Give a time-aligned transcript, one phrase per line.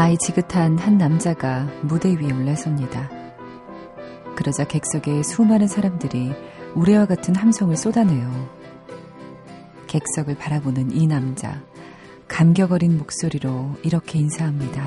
[0.00, 3.10] 나이 지긋한 한 남자가 무대 위에 올라섭니다.
[4.34, 6.32] 그러자 객석에 수많은 사람들이
[6.74, 8.48] 우레와 같은 함성을 쏟아내요.
[9.88, 11.62] 객석을 바라보는 이 남자,
[12.28, 14.86] 감격 어린 목소리로 이렇게 인사합니다.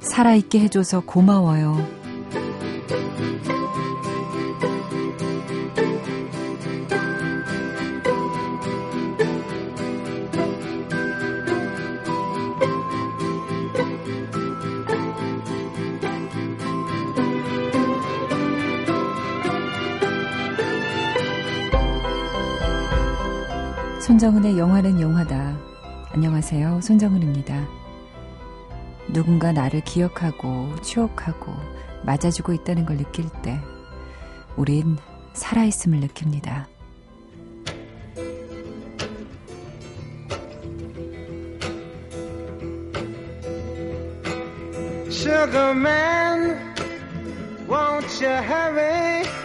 [0.00, 2.03] 살아있게 해줘서 고마워요.
[24.04, 25.58] 손정은의 영화는 영화다.
[26.12, 26.82] 안녕하세요.
[26.82, 27.66] 손정은입니다.
[29.08, 31.54] 누군가 나를 기억하고 추억하고
[32.04, 33.58] 맞아주고 있다는 걸 느낄 때
[34.56, 34.98] 우린
[35.32, 36.68] 살아있음을 느낍니다.
[45.08, 46.58] Sugarman,
[47.66, 49.43] won't you hurry?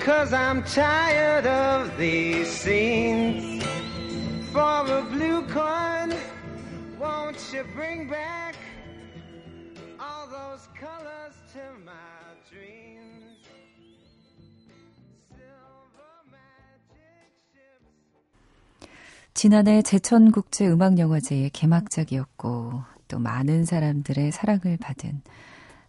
[0.00, 3.62] Cause I'm tired of these scenes.
[4.50, 6.16] For a blue coin,
[6.98, 8.56] won't you bring back
[10.00, 11.92] all those colors to my
[12.50, 13.46] dreams?
[19.34, 25.22] 지난해 제천국제음악영화제의 개막작이었고 또 많은 사람들의 사랑을 받은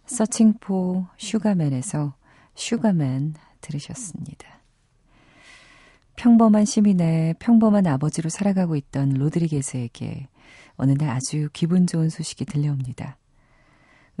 [0.04, 2.14] 서칭포 슈가맨에서
[2.54, 4.60] 슈가맨 들으셨습니다.
[6.16, 10.28] 평범한 시민의 평범한 아버지로 살아가고 있던 로드리게스에게
[10.76, 13.16] 어느 날 아주 기분 좋은 소식이 들려옵니다.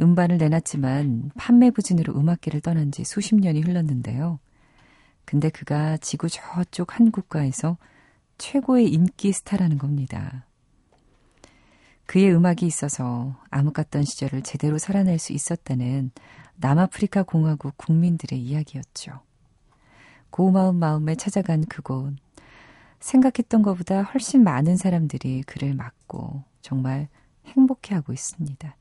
[0.00, 4.40] 음반을 내놨지만 판매 부진으로 음악계를 떠난 지 수십 년이 흘렀는데요.
[5.24, 7.76] 근데 그가 지구 저쪽 한 국가에서
[8.38, 10.46] 최고의 인기 스타라는 겁니다.
[12.06, 16.10] 그의 음악이 있어서 암흑 같던 시절을 제대로 살아낼 수 있었다는
[16.56, 19.20] 남아프리카 공화국 국민들의 이야기였죠.
[20.32, 22.16] 고마운 마음에 찾아간 그곳.
[23.00, 27.08] 생각했던 것보다 훨씬 많은 사람들이 그를 맞고 정말
[27.46, 28.76] 행복해하고 있습니다.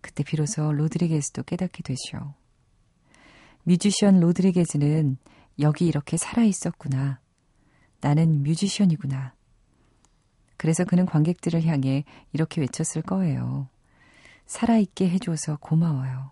[0.00, 2.34] 그때 비로소 로드리게즈도 깨닫게 되죠.
[3.64, 5.18] 뮤지션 로드리게즈는
[5.58, 7.18] 여기 이렇게 살아 있었구나.
[8.00, 9.34] 나는 뮤지션이구나.
[10.56, 13.68] 그래서 그는 관객들을 향해 이렇게 외쳤을 거예요.
[14.46, 16.30] 살아있게 해줘서 고마워요.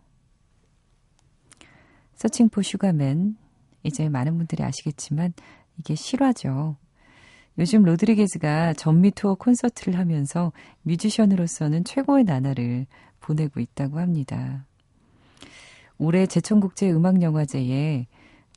[2.14, 3.36] 서칭포 슈가맨
[3.84, 5.32] 이제 많은 분들이 아시겠지만
[5.78, 6.76] 이게 실화죠.
[7.58, 10.52] 요즘 로드리게즈가 전미 투어 콘서트를 하면서
[10.82, 12.86] 뮤지션으로서는 최고의 나날을
[13.20, 14.66] 보내고 있다고 합니다.
[15.98, 18.08] 올해 제천국제 음악영화제에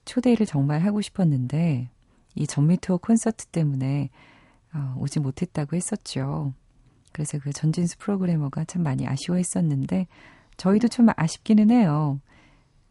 [0.05, 1.89] 초대를 정말 하고 싶었는데
[2.35, 4.09] 이 전미 투어 콘서트 때문에
[4.73, 6.53] 어, 오지 못했다고 했었죠.
[7.11, 10.07] 그래서 그 전진수 프로그래머가 참 많이 아쉬워했었는데
[10.57, 12.19] 저희도 좀 아쉽기는 해요.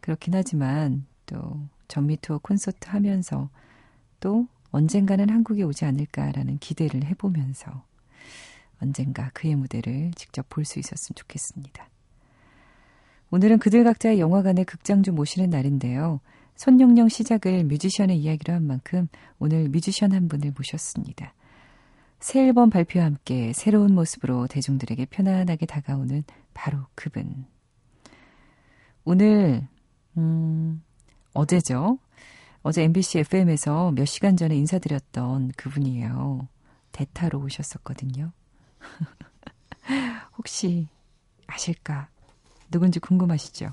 [0.00, 3.50] 그렇긴 하지만 또 전미 투어 콘서트 하면서
[4.20, 7.84] 또 언젠가는 한국에 오지 않을까라는 기대를 해보면서
[8.80, 11.88] 언젠가 그의 무대를 직접 볼 수 있었으면 좋겠습니다.
[13.30, 16.20] 오늘은 그들 각자의 영화관에 극장주 모시는 날인데요.
[16.56, 19.08] 손영령 시작을 뮤지션의 이야기로 한 만큼
[19.38, 21.34] 오늘 뮤지션 한 분을 모셨습니다.
[22.20, 27.46] 새 앨범 발표와 함께 새로운 모습으로 대중들에게 편안하게 다가오는 바로 그분.
[29.04, 29.68] 오늘,
[30.16, 30.82] 음,
[31.36, 31.98] 어제죠.
[32.62, 36.48] 어제 MBC FM에서 몇 시간 전에 인사드렸던 그분이에요.
[36.92, 38.32] 대타로 오셨었거든요.
[40.38, 40.88] 혹시
[41.46, 42.08] 아실까?
[42.70, 43.72] 누군지 궁금하시죠?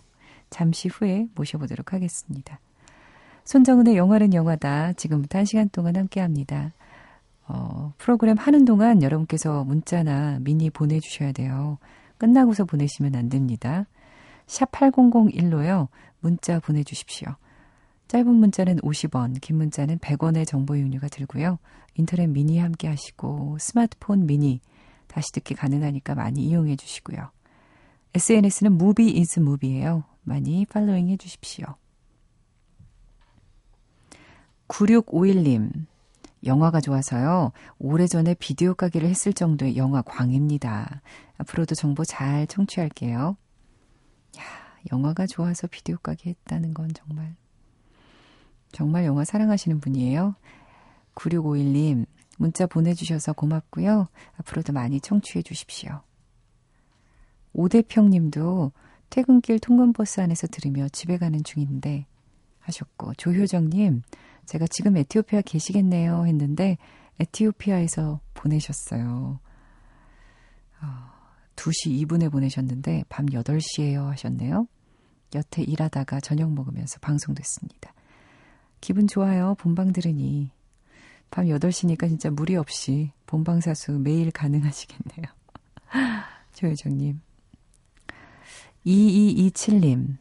[0.49, 2.59] 잠시 후에 모셔보도록 하겠습니다.
[3.45, 4.93] 손정은의 영화는 영화다.
[4.93, 6.73] 지금부터 한 시간 동안 함께 합니다.
[7.47, 11.77] 어, 프로그램 하는 동안 여러분께서 문자나 미니 보내주셔야 돼요.
[12.17, 13.85] 끝나고서 보내시면 안 됩니다.
[14.45, 15.87] 샵 8001로요.
[16.19, 17.35] 문자 보내주십시오.
[18.13, 21.57] 짧은 문자는 50원, 긴 문자는 100원의 정보 이용료가 들고요.
[21.95, 24.61] 인터넷 미니 함께 하시고 스마트폰 미니
[25.07, 27.31] 다시 듣기 가능하니까 많이 이용해 주시고요.
[28.13, 30.03] SNS는 무비 인스 무비예요.
[30.21, 31.65] 많이 following 해 주십시오.
[34.67, 35.87] 9651님.
[36.45, 37.51] 영화가 좋아서요.
[37.79, 41.01] 오래전에 비디오 가게를 했을 정도의 영화 광입니다.
[41.37, 43.37] 앞으로도 정보 잘 청취할게요.
[44.37, 44.43] 야,
[44.91, 47.35] 영화가 좋아서 비디오 가게 했다는 건 정말
[48.73, 50.35] 정말 영화 사랑하시는 분이에요.
[51.15, 52.05] 9651님,
[52.37, 54.07] 문자 보내주셔서 고맙고요.
[54.39, 56.01] 앞으로도 많이 청취해 주십시오.
[57.53, 58.71] 오대평 님도
[59.09, 62.07] 퇴근길 통근버스 안에서 들으며 집에 가는 중인데
[62.59, 64.01] 하셨고, 조효정 님,
[64.47, 66.77] 제가 지금 에티오피아 계시겠네요 했는데,
[67.19, 69.39] 에티오피아에서 보내셨어요.
[70.81, 70.87] 어,
[71.55, 74.67] 2시 2분에 보내셨는데, 밤 8시에요 하셨네요.
[75.35, 77.93] 여태 일하다가 저녁 먹으면서 방송됐습니다.
[78.83, 79.55] 기분 좋아요.
[79.59, 80.51] 본방 들으니.
[81.31, 85.23] 밤 8시니까 진짜 무리 없이 본방사수 매일 가능하시겠네요.
[86.51, 87.21] 조효정님.
[88.85, 90.17] 2227님.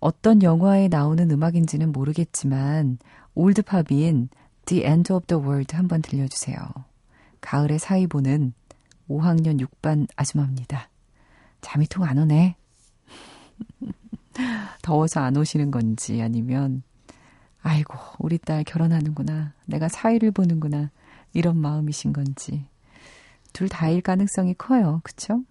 [0.00, 2.98] 어떤 영화에 나오는 음악인지는 모르겠지만
[3.34, 4.28] 올드팝인
[4.66, 6.58] The End of the World 한번 들려주세요.
[7.40, 8.52] 가을에 사이 보는
[9.08, 10.90] 5학년 6반 아줌마입니다.
[11.62, 12.54] 잠이 통 안 오네.
[14.82, 16.82] 더워서 안 오시는 건지 아니면
[17.62, 19.52] 아이고 우리 딸 결혼하는구나.
[19.66, 20.90] 내가 사위를 보는구나.
[21.32, 22.66] 이런 마음이신 건지.
[23.52, 25.00] 둘 다일 가능성이 커요.
[25.04, 25.42] 그쵸?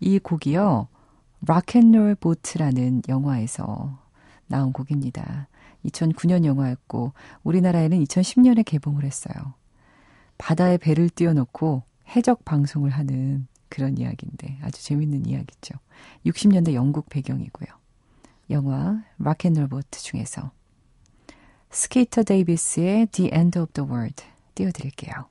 [0.00, 0.88] 이 곡이요.
[1.46, 3.98] 락앤롤 보트라는 영화에서
[4.46, 5.48] 나온 곡입니다.
[5.86, 9.54] 2009년 영화였고 우리나라에는 2010년에 개봉을 했어요.
[10.36, 11.82] 바다에 배를 띄워놓고
[12.16, 15.74] 해적 방송을 하는 그런 이야기인데 아주 재밌는 이야기죠.
[16.26, 17.68] 60년대 영국 배경이고요.
[18.50, 20.50] 영화 락앤롤 보트 중에서
[21.69, 24.23] 스케이터 데이비스의 The End of the World
[24.55, 25.27] 띄워드릴게요.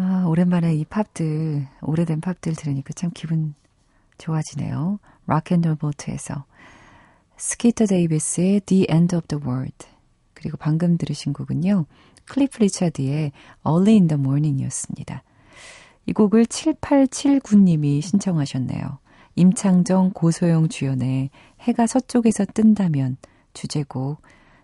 [0.00, 3.54] 아, 오랜만에 이 팝들, 오래된 팝들 들으니까 참 기분
[4.16, 5.00] 좋아지네요.
[5.26, 6.44] 락앤롤 보트에서
[7.36, 9.88] 스키터 데이비스의 The End of the World
[10.34, 11.86] 그리고 방금 들으신 곡은요.
[12.26, 13.32] 클리프 리차드의
[13.66, 15.24] Early in the Morning이었습니다.
[16.06, 19.00] 이 곡을 7879님이 신청하셨네요.
[19.34, 21.30] 임창정, 고소영 주연의
[21.62, 23.16] 해가 서쪽에서 뜬다면
[23.52, 24.22] 주제곡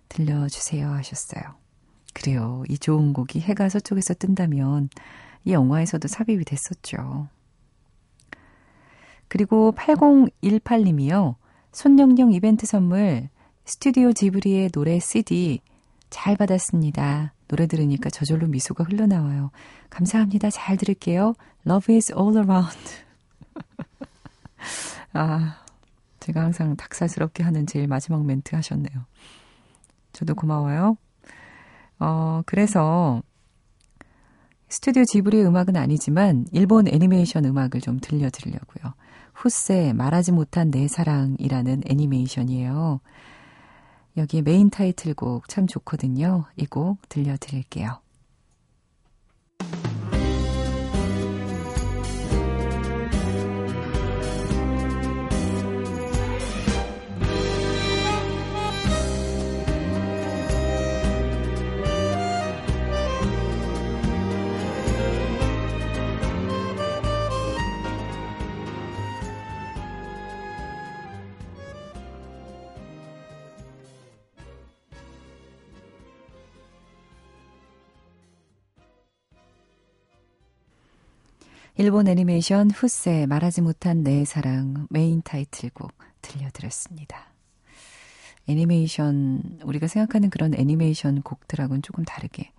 [0.09, 1.64] 들려주세요 하셨어요.
[2.15, 2.63] 그래요.
[2.69, 4.89] 이 좋은 곡이 해가 서쪽에서 뜬다면
[5.45, 7.29] 이 영화에서도 삽입이 됐었죠.
[9.29, 11.35] 그리고 8018님이요.
[11.73, 13.29] 손영영 이벤트 선물
[13.65, 15.61] 스튜디오 지브리의 노래 CD
[16.09, 17.35] 잘 받았습니다.
[17.49, 19.51] 노래 들으니까 저절로 미소가 흘러나와요.
[19.91, 20.51] 감사합니다.
[20.51, 21.35] 잘 들을게요.
[21.67, 22.79] Love is all around.
[25.13, 25.65] 아,
[26.21, 29.05] 제가 항상 닭살스럽게 하는 제일 마지막 멘트 하셨네요.
[30.13, 30.97] 저도 고마워요.
[31.99, 33.23] 어, 그래서
[34.69, 38.95] 스튜디오 지브리의 음악은 아니지만 일본 애니메이션 음악을 좀 들려드리려고요.
[39.35, 43.01] 후세 말하지 못한 내 사랑이라는 애니메이션이에요.
[44.17, 46.45] 여기 메인 타이틀곡 참 좋거든요.
[46.57, 48.04] 이 곡 들려드릴게요.
[81.77, 87.33] 일본 애니메이션 후세 말하지 못한 내 사랑 메인 타이틀곡 들려드렸습니다.
[88.47, 92.53] 애니메이션 우리가 생각하는 그런 애니메이션 곡들하고는 조금 다르게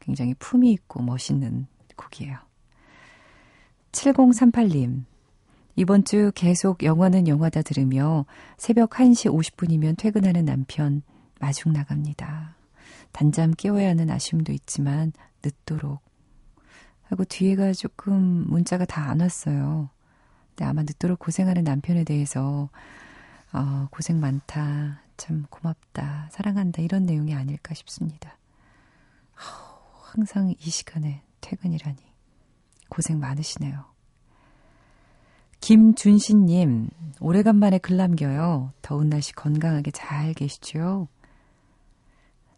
[0.00, 2.38] 굉장히 품이 있고 멋있는 곡이에요.
[3.92, 5.04] 7038님
[5.76, 8.24] 이번 주 계속 영화는 영화다 들으며
[8.56, 11.02] 새벽 1시 50분이면 퇴근하는 남편
[11.38, 12.56] 마중 나갑니다.
[13.12, 15.12] 단잠 깨워야 하는 아쉬움도 있지만
[15.44, 16.03] 늦도록
[17.08, 19.90] 하고 뒤에가 조금 문자가 다 안 왔어요.
[20.50, 22.68] 근데 아마 늦도록 고생하는 남편에 대해서
[23.52, 25.00] 어, 고생 많다.
[25.16, 28.36] 참 고맙다, 사랑한다 이런 내용이 아닐까 싶습니다.
[30.12, 31.98] 항상 이 시간에 퇴근이라니
[32.88, 33.84] 고생 많으시네요.
[35.60, 38.72] 김준신님, 오래간만에 글 남겨요.
[38.82, 41.08] 더운 날씨 건강하게 잘 계시죠?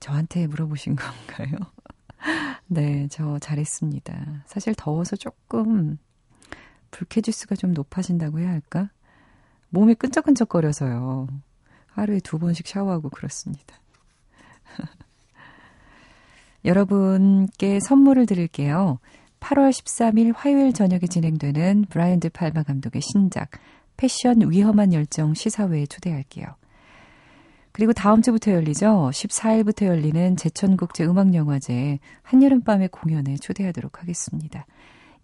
[0.01, 0.97] 저한테 물어보신
[1.29, 1.57] 건가요?
[2.69, 4.45] 네, 저 잘했습니다.
[4.47, 5.99] 사실 더워서 조금
[6.91, 8.91] 불쾌지수가 좀 높아진다고 해야 할까?
[9.71, 11.29] 몸이 끈적끈적거려서요.
[11.87, 13.81] 하루에 두 번씩 샤워하고 그렇습니다.
[16.65, 18.99] 여러분께 선물을 드릴게요.
[19.41, 23.51] 8월 13일 화요일 저녁에 진행되는 브라이언드 팔마 감독의 신작
[23.97, 26.47] 패션 위험한 열정 시사회에 초대할게요.
[27.77, 29.11] 그리고 다음 주부터 열리죠.
[29.13, 34.65] 14일부터 열리는 제천국제 음악영화제 한여름밤의 공연에 초대하도록 하겠습니다.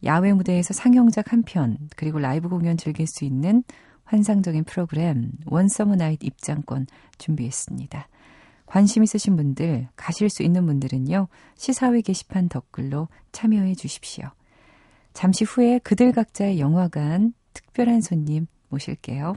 [0.04, 3.64] 야외 무대에서 상영작 한 편, 그리고 라이브 공연 즐길 수 있는
[4.04, 8.06] 환상적인 프로그램 One Summer Night 입장권 준비했습니다.
[8.66, 14.26] 관심 있으신 분들, 가실 수 있는 분들은요, 시사회 게시판 댓글로 참여해 주십시오.
[15.14, 19.36] 잠시 후에 그들 각자의 영화관 특별한 손님 모실게요.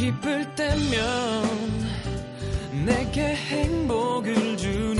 [0.00, 1.44] 기쁠 때면
[2.86, 4.99] 내게 행복을 주는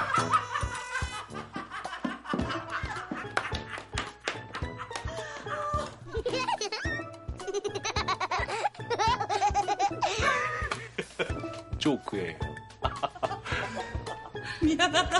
[11.81, 12.37] 조크예요.
[14.61, 15.19] 미안하다.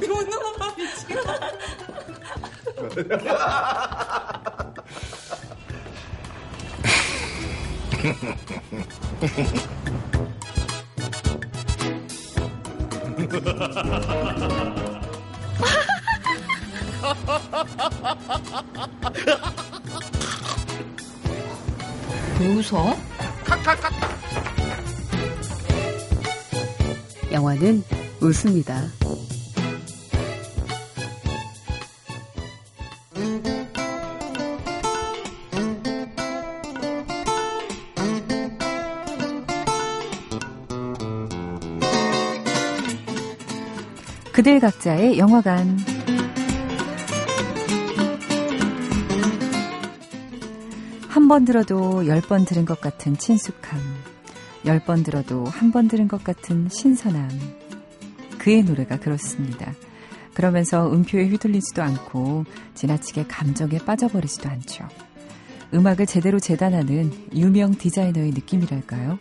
[0.00, 1.18] 너무너무 미치겠
[22.40, 22.96] 웃어?
[27.40, 27.82] 영화는
[28.20, 28.82] 웃습니다.
[44.32, 45.78] 그들 각자의 영화관.
[51.08, 53.78] 한 번 들어도 열 번 들은 것 같은 친숙함.
[54.66, 57.28] 열 번 들어도 한 번 들은 것 같은 신선함.
[58.38, 59.72] 그의 노래가 그렇습니다.
[60.34, 64.88] 그러면서 음표에 휘둘리지도 않고 지나치게 감정에 빠져버리지도 않죠.
[65.74, 69.18] 음악을 제대로 재단하는 유명 디자이너의 느낌이랄까요?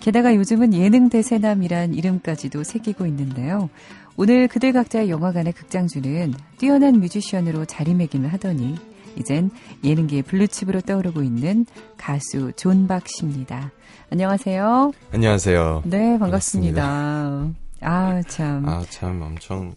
[0.00, 3.70] 게다가 요즘은 예능 대세남이란 이름까지도 새기고 있는데요.
[4.16, 8.76] 오늘 그들 각자의 영화관의 극장주는 뛰어난 뮤지션으로 자리매김을 하더니
[9.16, 9.50] 이젠
[9.84, 11.66] 예능계의 블루칩으로 떠오르고 있는
[11.96, 13.70] 가수 존박 씨입니다.
[14.10, 14.92] 안녕하세요.
[15.12, 15.82] 안녕하세요.
[15.86, 16.82] 네, 반갑습니다.
[16.82, 17.62] 반갑습니다.
[17.80, 18.68] 아, 참.
[18.68, 19.74] 아, 참 엄청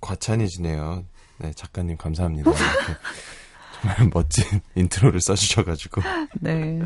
[0.00, 1.04] 과찬이시네요.
[1.38, 2.50] 네, 작가님 감사합니다.
[3.80, 6.02] 정말 멋진 intro를 써주셔가지고.
[6.40, 6.80] 네.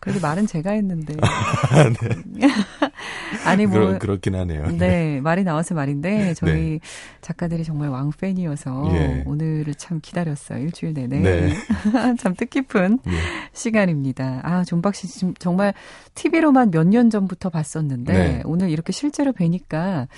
[0.00, 1.14] 그래도 말은 제가 했는데.
[2.32, 2.48] 네.
[3.44, 4.66] 아니 뭐 그러, 그렇긴 하네요.
[4.72, 6.80] 네, 네, 말이 나와서 말인데 저희 네.
[7.20, 9.22] 작가들이 정말 왕 팬이어서 예.
[9.26, 11.20] 오늘을 참 기다렸어요 일주일 내내.
[11.20, 11.54] 네.
[12.18, 13.12] 참 뜻깊은 예.
[13.52, 14.40] 시간입니다.
[14.42, 15.74] 아 존박 씨 지금 정말
[16.14, 18.42] TV로만 몇 년 전부터 봤었는데 네.
[18.46, 20.08] 오늘 이렇게 실제로 뵈니까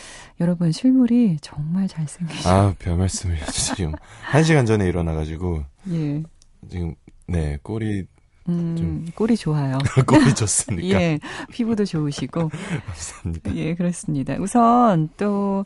[0.41, 2.49] 여러분 실물이 정말 잘생기죠.
[2.49, 6.23] 아별 말씀이요 지금 한 시간 전에 일어나가지고 예.
[6.71, 6.95] 지금
[7.27, 8.07] 네 꼬리
[8.50, 9.78] 음, 꼴이 좋아요.
[10.07, 10.88] 꼴이 좋습니까?
[11.00, 11.19] 예,
[11.50, 12.50] 피부도 좋으시고.
[12.87, 13.54] 감사합니다.
[13.57, 14.35] 예, 그렇습니다.
[14.38, 15.64] 우선 또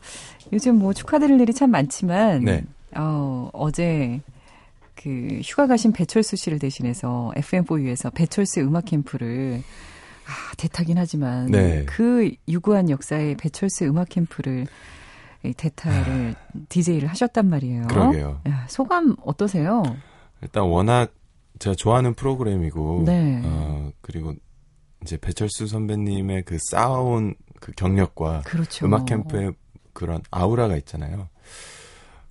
[0.53, 2.65] 요즘 뭐 축하드릴 일이 참 많지만, 네.
[2.97, 4.21] 어, 어제
[4.95, 9.63] 그 휴가 가신 배철수 씨를 대신해서 FM4U에서 배철수 음악 캠프를
[10.27, 11.85] 아, 대타긴 하지만 네.
[11.87, 14.67] 그 유구한 역사의 배철수 음악 캠프를
[15.57, 16.35] 대타를
[16.71, 17.87] DJ를 하셨단 말이에요.
[17.89, 18.41] 그러게요.
[18.49, 19.83] 야, 소감 어떠세요?
[20.41, 21.13] 일단 워낙
[21.59, 23.43] 제가 좋아하는 프로그램이고, 네.
[23.45, 24.35] 어, 그리고
[25.03, 28.87] 이제 배철수 선배님의 그 쌓아온 그 경력과 그렇죠.
[28.87, 29.53] 음악 캠프의
[29.93, 31.29] 그런 아우라가 있잖아요.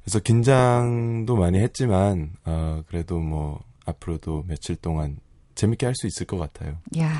[0.03, 5.17] 그래서 긴장도 많이 했지만 어 그래도 뭐 앞으로도 며칠 동안
[5.55, 6.77] 재밌게 할 수 있을 것 같아요.
[6.97, 7.13] 야.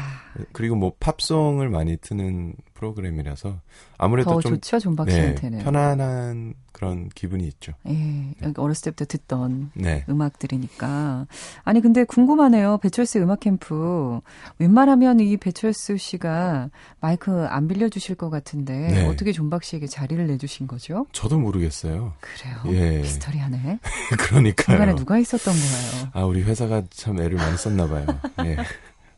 [0.52, 3.60] 그리고 뭐 팝송을 많이 트는 프로그램이라서
[3.98, 4.62] 아무래도 더좀 좋죠
[5.06, 7.72] 네, 편안한 그런 기분이 있죠.
[7.88, 10.04] 예, 여기 어렸을 때부터 듣던 네.
[10.10, 11.28] 음악들이니까.
[11.64, 12.80] 아니 근데 궁금하네요.
[12.80, 14.20] 배철수 음악 캠프
[14.60, 19.08] 웬만하면 이 배철수 씨가 마이크 안 빌려주실 것 같은데 네.
[19.08, 21.06] 어떻게 존박 씨에게 자리를 내주신 거죠?
[21.14, 22.14] 저도 모르겠어요.
[22.20, 22.78] 그래요.
[22.78, 22.98] 예.
[22.98, 23.80] 미스터리하네.
[24.20, 24.78] 그러니까요.
[24.78, 26.10] 중간에 누가 있었던 거예요?
[26.12, 28.06] 아, 우리 회사가 참 애를 많이 썼나 봐요.
[28.44, 28.58] 예.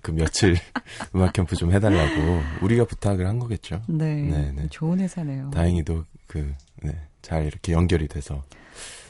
[0.05, 0.55] 그 며칠
[1.15, 3.81] 음악 캠프 좀 해달라고 우리가 부탁을 한 거겠죠.
[3.87, 4.67] 네, 네, 네.
[4.69, 5.49] 좋은 회사네요.
[5.49, 8.43] 다행히도 그, 네, 잘 이렇게 연결이 돼서.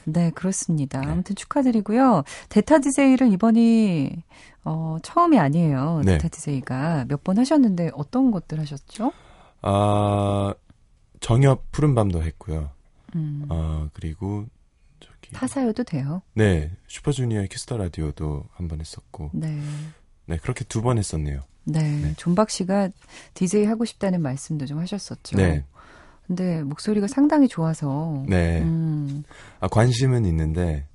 [0.04, 1.00] 네, 그렇습니다.
[1.02, 1.08] 네.
[1.08, 2.22] 아무튼 축하드리고요.
[2.48, 4.22] 대타 디제이를 이번이
[4.64, 6.00] 어, 처음이 아니에요.
[6.02, 6.12] 네.
[6.16, 9.12] 대타 디제이가 몇 번 하셨는데 어떤 것들 하셨죠?
[9.60, 10.54] 아,
[11.20, 12.70] 정엽 푸른밤도 했고요.
[13.16, 14.46] 음, 어, 그리고
[15.00, 15.32] 저기.
[15.32, 16.22] 타사여도 돼요.
[16.34, 19.30] 네, 슈퍼주니어의 키스 더 라디오도 한 번 했었고.
[19.34, 19.60] 네.
[20.26, 21.42] 네, 그렇게 두 번 했었네요.
[21.64, 22.14] 네, 네.
[22.16, 22.90] 존박 씨가
[23.34, 25.36] 디제이 하고 싶다는 말씀도 좀 하셨었죠.
[25.36, 25.64] 네.
[26.26, 28.60] 근데 목소리가 상당히 좋아서 네.
[28.62, 29.22] 음,
[29.60, 30.86] 아, 관심은 있는데,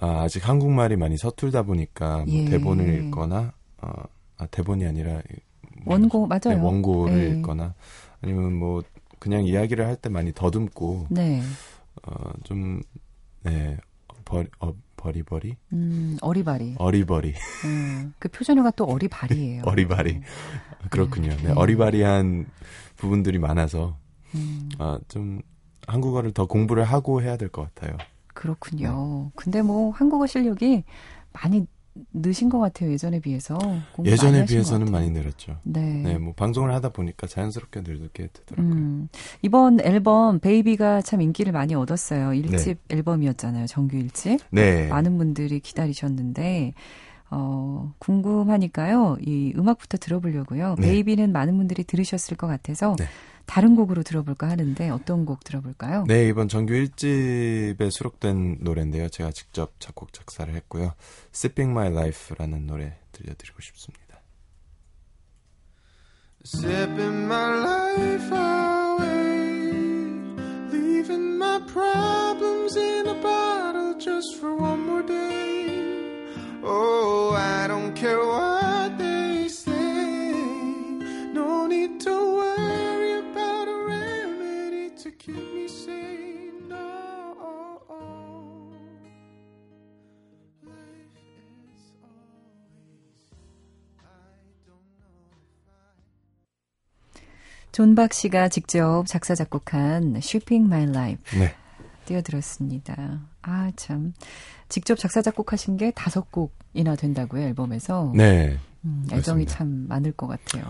[0.00, 2.44] 아, 아직 한국말이 많이 서툴다 보니까, 뭐 예.
[2.46, 3.90] 대본을 읽거나, 어,
[4.38, 5.20] 아, 대본이 아니라,
[5.84, 6.40] 뭐 원고 맞아요.
[6.44, 7.38] 네, 원고를 네.
[7.38, 7.74] 읽거나,
[8.22, 8.82] 아니면 뭐,
[9.18, 11.42] 그냥 이야기를 할 때 많이 더듬고, 네.
[12.04, 12.80] 어, 좀,
[13.42, 13.76] 네,
[14.24, 15.56] 버, 어, 버리버리?
[15.72, 16.76] 음, 어리바리.
[16.78, 17.34] 어리버리.
[17.64, 19.62] 음, 그 표준어가 또 어리바리예요.
[19.66, 20.20] 어리바리.
[20.90, 21.30] 그렇군요.
[21.30, 21.52] 네, 네.
[21.52, 22.46] 어리바리한
[22.96, 23.96] 부분들이 많아서,
[24.36, 25.40] 음, 아, 좀,
[25.88, 27.96] 한국어를 더 공부를 하고 해야 될 것 같아요.
[28.34, 29.30] 그렇군요.
[29.34, 30.84] 근데 뭐 한국어 실력이
[31.32, 31.66] 많이
[32.12, 32.90] 느신 것 같아요.
[32.90, 33.58] 예전에 비해서.
[34.04, 35.10] 예전에 비해서는 것 많이.
[35.10, 35.58] 늘었죠.
[35.62, 35.80] 네.
[35.80, 38.72] 네, 뭐 방송을 하다 보니까 자연스럽게 늘게 되더라고요.
[38.72, 39.08] 음,
[39.42, 42.30] 이번 앨범 베이비가 참 인기를 많이 얻었어요.
[42.30, 43.66] 1집 앨범이었잖아요.
[43.66, 44.40] 정규 1집.
[44.50, 44.88] 네.
[44.88, 46.72] 많은 분들이 기다리셨는데
[47.30, 49.16] 어, 궁금하니까요.
[49.20, 50.76] 이 음악부터 들어보려고요.
[50.78, 50.88] 네.
[50.88, 53.06] 베이비는 많은 분들이 들으셨을 것 같아서 네.
[53.52, 56.04] 다른 곡으로 들어볼까 하는데 어떤 곡 들어볼까요?
[56.08, 59.10] 네, 이번 정규 1집에 수록된 노래인데요.
[59.10, 60.94] 제가 직접 작곡 작사를 했고요.
[61.34, 64.22] Sipping My Life라는 노래 들려드리고 싶습니다.
[66.46, 69.72] Sipping my life away,
[70.72, 76.24] leaving my problems in a bottle just for one more day.
[76.64, 78.51] Oh, I don't care what
[97.72, 101.54] 존박 씨가 직접 작사 작곡한 Shipping My Life 네.
[102.04, 103.20] 띄워드렸습니다.
[103.40, 104.12] 아, 참.
[104.68, 108.12] 직접 작사 작곡하신 게 다섯 곡이나 된다고요, 앨범에서.
[108.14, 108.58] 네.
[108.84, 109.54] 음, 애정이 그렇습니다.
[109.54, 110.64] 참 많을 것 같아요.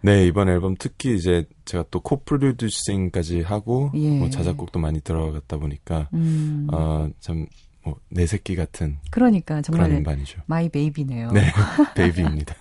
[0.00, 4.18] 네, 이번 앨범 특히 이제 제가 또 co-producing까지 하고 예.
[4.18, 7.46] 뭐 자작곡도 많이 들어갔다 보니까 음, 어, 참
[7.82, 10.42] 뭐, 내 새끼 같은 그러니까 그런 정말 음반이죠.
[10.46, 11.32] my baby네요.
[11.32, 11.52] 네,
[11.96, 12.54] baby입니다.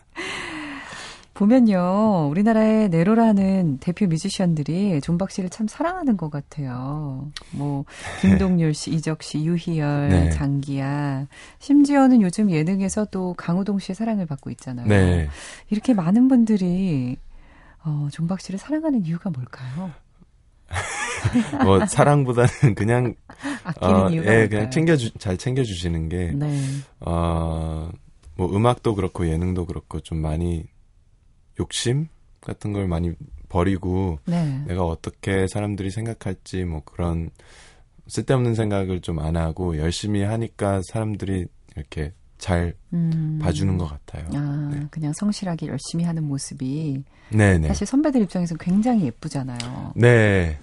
[1.36, 7.30] 보면요, 우리나라의 내로라는 대표 뮤지션들이 존박 씨를 참 사랑하는 것 같아요.
[7.52, 7.84] 뭐,
[8.22, 10.30] 김동률 씨, 이적 씨, 유희열, 네.
[10.30, 11.28] 장기야.
[11.60, 14.88] 심지어는 요즘 예능에서 또 강호동 씨의 사랑을 받고 있잖아요.
[14.88, 15.28] 네.
[15.70, 17.18] 이렇게 많은 분들이,
[17.84, 19.92] 어, 존박 씨를 사랑하는 이유가 뭘까요?
[21.66, 23.14] 뭐 사랑보다는 그냥
[23.66, 24.50] 아끼는 어, 이유가 예, 뭘까요?
[24.50, 26.62] 그냥 챙겨주 잘 챙겨주시는 게 네.
[27.02, 27.92] 어,
[28.36, 30.66] 뭐 음악도 그렇고 예능도 그렇고 좀 많이
[31.60, 32.08] 욕심
[32.42, 33.14] 같은 걸 많이
[33.50, 34.64] 버리고 네.
[34.68, 37.30] 내가 어떻게 사람들이 생각할지 뭐 그런
[38.08, 43.40] 쓸데없는 생각을 좀 안 하고 열심히 하니까 사람들이 이렇게 잘 음.
[43.42, 44.28] 봐주는 것 같아요.
[44.34, 44.86] 아, 네.
[44.92, 47.68] 그냥 성실하게 열심히 하는 모습이 네네.
[47.68, 49.94] 사실 선배들 입장에서 굉장히 예쁘잖아요.
[49.96, 50.60] 네.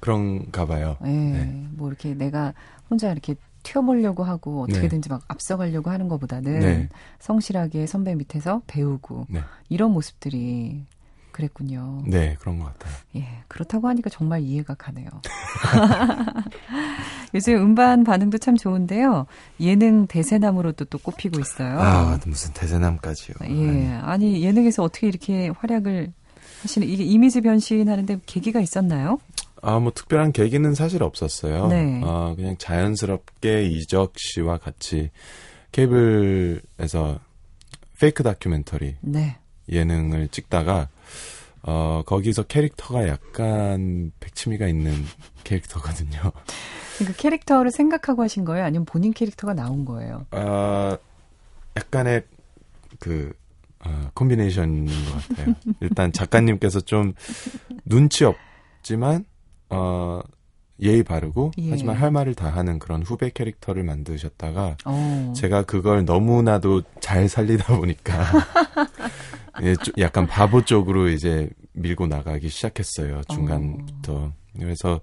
[0.00, 0.98] 그런가 봐요.
[1.06, 1.66] 예, 네.
[1.72, 2.52] 뭐 이렇게 내가
[2.90, 6.88] 혼자 이렇게 튀어보려고 하고 어떻게든지 막 앞서가려고 하는 것보다는 네.
[7.18, 9.40] 성실하게 선배 밑에서 배우고 네.
[9.68, 10.84] 이런 모습들이
[11.32, 12.04] 그랬군요.
[12.06, 12.94] 네, 그런 것 같아요.
[13.16, 15.08] 예, 그렇다고 하니까 정말 이해가 가네요.
[17.34, 19.26] 요즘 음반 반응도 참 좋은데요.
[19.58, 21.80] 예능 대세남으로도 또 꼽히고 있어요.
[21.80, 23.34] 아, 무슨 대세남까지요.
[23.50, 26.12] 예, 아니 예능에서 어떻게 이렇게 활약을
[26.62, 29.18] 하시는 이게 이미지 변신하는데 계기가 있었나요?
[29.64, 31.68] 아, 뭐 특별한 계기는 사실 없었어요.
[31.68, 32.00] 네.
[32.04, 35.10] 아, 그냥 자연스럽게 이적 씨와 같이
[35.72, 37.18] 케이블에서
[37.98, 39.38] 페이크 다큐멘터리 네.
[39.70, 40.88] 예능을 찍다가
[41.62, 44.92] 어 거기서 캐릭터가 약간 백치미가 있는
[45.44, 46.20] 캐릭터거든요.
[46.98, 48.64] 그 캐릭터를 생각하고 하신 거예요?
[48.64, 50.26] 아니면 본인 캐릭터가 나온 거예요?
[50.30, 50.98] 아
[51.76, 52.24] 약간의
[53.00, 53.32] 그
[53.86, 55.54] 어, 콤비네이션인 것 같아요.
[55.80, 57.14] 일단 작가님께서 좀
[57.84, 59.24] 눈치 없지만
[59.74, 60.22] 어
[60.82, 61.70] 예의 바르고 예.
[61.70, 65.32] 하지만 할 말을 다 하는 그런 후배 캐릭터를 만드셨다가 어.
[65.36, 68.24] 제가 그걸 너무나도 잘 살리다 보니까
[69.62, 75.00] 예, 좀 약간 바보 쪽으로 이제 밀고 나가기 시작했어요 중간부터 그래서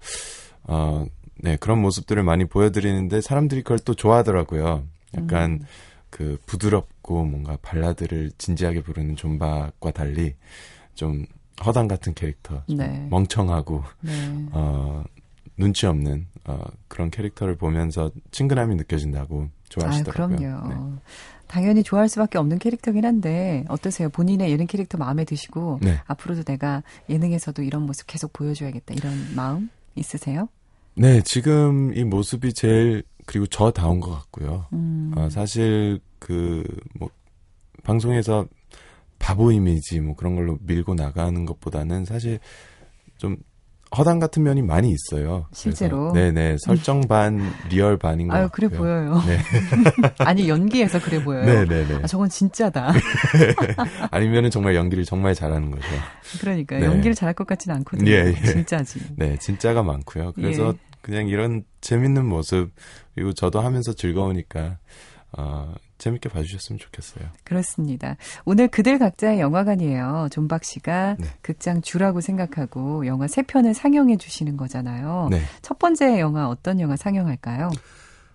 [0.63, 1.05] 어,
[1.37, 4.83] 네 그런 모습들을 많이 보여드리는데 사람들이 그걸 또 좋아하더라고요
[5.17, 5.65] 약간 음.
[6.09, 10.35] 그 부드럽고 뭔가 발라드를 진지하게 부르는 존박과 달리
[10.93, 11.25] 좀
[11.65, 13.07] 허당 같은 캐릭터 좀 네.
[13.09, 14.11] 멍청하고 네.
[14.51, 15.03] 어,
[15.57, 20.37] 눈치 없는 어, 그런 캐릭터를 보면서 친근함이 느껴진다고 아, 좋아하시더라고요.
[20.37, 20.67] 그럼요.
[20.69, 20.99] 네.
[21.47, 24.09] 당연히 좋아할 수밖에 없는 캐릭터긴 한데 어떠세요?
[24.09, 25.99] 본인의 예능 캐릭터 마음에 드시고 네.
[26.07, 30.47] 앞으로도 내가 예능에서도 이런 모습 계속 보여줘야겠다 이런 마음 있으세요?
[30.95, 34.65] 네, 지금 이 모습이 제일 그리고 저다운 것 같고요.
[34.73, 36.63] 음, 어, 사실 그
[36.97, 37.09] 뭐
[37.83, 38.45] 방송에서
[39.21, 42.39] 바보 이미지 뭐 그런 걸로 밀고 나가는 것보다는 사실
[43.17, 43.37] 좀
[43.95, 45.47] 허당 같은 면이 많이 있어요.
[45.53, 46.11] 실제로?
[46.13, 48.69] 네네 설정 반 리얼 반인 것 아유 같고요.
[48.69, 49.21] 그래 보여요.
[49.27, 49.37] 네,
[50.19, 51.45] 아니 연기에서 그래 보여요.
[51.45, 51.99] 네네네.
[52.03, 52.93] 아, 저건 진짜다.
[54.11, 55.83] 아니면은 정말 연기를 정말 잘하는 거죠.
[56.39, 56.85] 그러니까 네.
[56.85, 58.09] 연기를 잘할 것 같지는 않거든요.
[58.09, 58.33] 예, 예.
[58.33, 58.99] 진짜지.
[59.17, 60.31] 네, 진짜가 많고요.
[60.33, 60.91] 그래서 예.
[61.01, 62.71] 그냥 이런 재밌는 모습
[63.13, 64.77] 그리고 저도 하면서 즐거우니까
[65.37, 67.29] 어, 재밌게 봐주셨으면 좋겠어요.
[67.43, 68.17] 그렇습니다.
[68.43, 70.29] 오늘 그들 각자의 영화관이에요.
[70.31, 71.27] 존박 씨가 네.
[71.41, 75.27] 극장주라고 생각하고 영화 세 편을 상영해 주시는 거잖아요.
[75.29, 75.41] 네.
[75.61, 77.69] 첫 번째 영화 어떤 영화 상영할까요?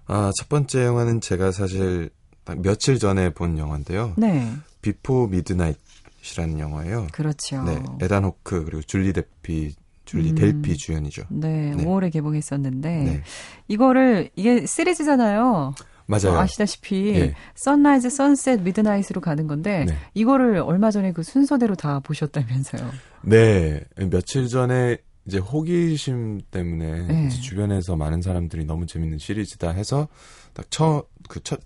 [0.06, 2.10] 아, 첫 번째 영화는 제가 사실
[2.44, 4.14] 딱 며칠 전에 본 영화인데요.
[4.16, 4.48] 네,
[4.80, 7.08] Before Midnight이라는 영화예요.
[7.10, 7.64] 그렇죠.
[7.64, 9.74] 네, 에단 호크 그리고 줄리 데피,
[10.04, 10.34] 줄리 음.
[10.36, 11.24] 델피 주연이죠.
[11.30, 11.84] 네, 네.
[11.84, 13.22] 5월에 개봉했었는데 네,
[13.66, 15.74] 이거를 이게 시리즈잖아요.
[16.06, 16.38] 맞아요.
[16.38, 17.34] 아시다시피 예.
[17.54, 19.96] Sunrise, Sunset, Midnight으로 가는 건데 네.
[20.14, 22.90] 이거를 얼마 전에 그 순서대로 다 보셨다면서요.
[23.22, 27.26] 네, 며칠 전에 이제 호기심 때문에 네.
[27.26, 30.08] 이제 주변에서 많은 사람들이 너무 재밌는 시리즈다 해서
[30.54, 31.60] 딱 첫 그 첫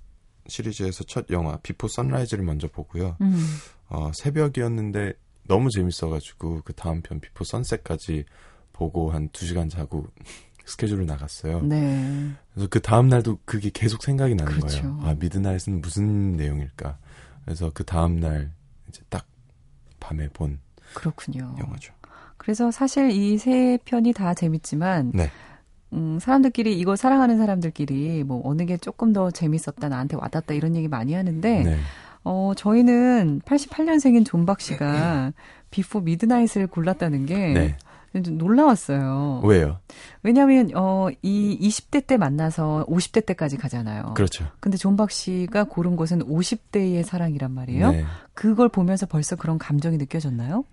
[0.47, 3.17] 시리즈에서 첫 영화 Before Sunrise를 먼저 보고요.
[3.21, 3.37] 음.
[3.89, 5.13] 어, 새벽이었는데
[5.47, 8.25] 너무 재밌어가지고 그 다음 편 Before Sunset까지
[8.73, 10.07] 보고 한두 시간 자고
[10.71, 11.61] 스케줄을 나갔어요.
[11.63, 12.31] 네.
[12.55, 14.83] 그래서 그 다음 날도 그게 계속 생각이 나는 그렇죠.
[14.83, 15.01] 거예요.
[15.03, 16.97] 아 Midnight은 무슨 내용일까?
[17.45, 18.51] 그래서 그 다음 날
[18.89, 19.27] 이제 딱
[19.99, 20.59] 밤에 본
[20.95, 21.55] 그렇군요.
[21.59, 21.93] 영화죠.
[22.37, 25.31] 그래서 사실 이 세 편이 다 재밌지만 네.
[25.93, 30.89] 음, 사람들끼리 이거 사랑하는 사람들끼리 뭐 어느 게 조금 더 재밌었다 나한테 와닿다 이런 얘기
[30.89, 31.79] 많이 하는데 네.
[32.23, 35.33] 어 저희는 88년생인 존박 씨가
[35.71, 37.77] Before Midnight을 골랐다는 게 네.
[38.13, 39.43] 좀 놀라웠어요.
[39.45, 39.79] 왜요?
[40.23, 44.15] 왜냐하면 어, 이 20대 때 만나서 50대 때까지 가잖아요.
[44.15, 44.47] 그렇죠.
[44.59, 47.93] 근데 존박 씨가 고른 곳은 50대의 사랑이란 말이에요.
[47.93, 48.05] 네.
[48.35, 50.65] 그걸 보면서 벌써 그런 감정이 느껴졌나요?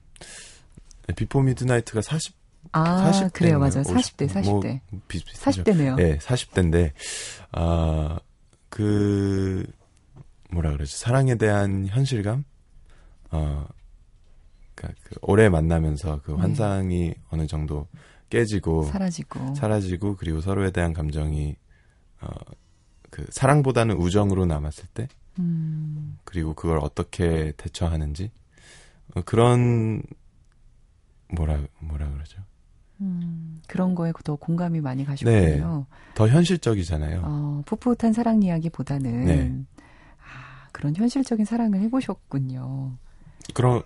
[1.07, 2.35] 네, Before Midnight가 40,
[2.71, 3.83] 아, 40대 그래요, 맞아요.
[3.83, 4.79] 40대, 40대.
[4.91, 5.63] 뭐 비슷비슷하죠.
[5.63, 5.95] 40대네요.
[5.95, 6.91] 네, 40대인데
[7.51, 8.19] 아,
[8.69, 9.63] 그
[10.49, 10.97] 뭐라 그러지?
[10.97, 12.43] 사랑에 대한 현실감?
[13.31, 13.65] 어,
[14.77, 16.37] 그러니까 그 오래 만나면서 그 네.
[16.37, 17.87] 환상이 어느 정도
[18.29, 19.55] 깨지고 사라지고.
[19.55, 21.55] 사라지고 그리고 서로에 대한 감정이
[22.21, 22.29] 어,
[23.09, 25.07] 그 사랑보다는 우정으로 남았을 때
[25.39, 28.31] 음, 그리고 그걸 어떻게 대처하는지
[29.15, 30.03] 어, 그런
[31.33, 32.41] 뭐라 뭐라 그러죠?
[33.01, 35.85] 음, 그런 거에 더 공감이 많이 가셨군요.
[36.15, 37.21] 더 현실적이잖아요.
[37.23, 39.65] 어, 풋풋한 사랑 이야기보다는 네.
[40.19, 42.97] 아, 그런 현실적인 사랑을 해보셨군요.
[43.53, 43.81] 그런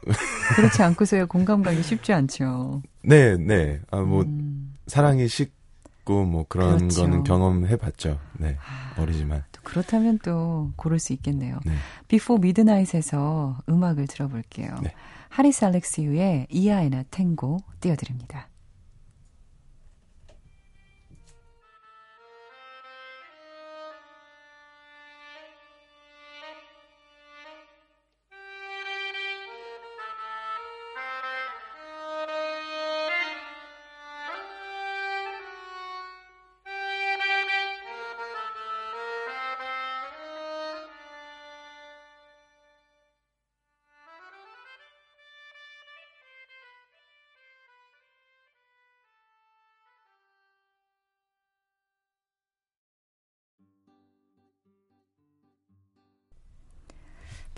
[0.56, 2.82] 그렇지 않고서야 공감 가기 쉽지 않죠.
[3.04, 3.80] 네, 네.
[3.92, 7.02] 아, 뭐 음, 사랑이 식고 뭐 그런 그렇죠.
[7.02, 8.20] 거는 경험해 봤죠.
[8.34, 8.58] 네.
[8.60, 9.44] 아, 어리지만.
[9.52, 11.60] 또 그렇다면 또 고를 수 있겠네요.
[11.66, 11.74] 네.
[12.08, 14.76] Before Midnight에서 음악을 들어볼게요.
[14.82, 14.94] 네.
[15.30, 18.48] 하리스 알렉시우의 이아에나 탱고 띄워드립니다.